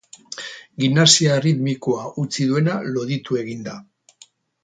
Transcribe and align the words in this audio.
Gimnasia 0.83 1.35
erritmikoa 1.41 2.07
utzi 2.25 2.47
duena 2.53 2.79
loditu 2.97 3.39
egin 3.43 3.61
da. 3.71 3.77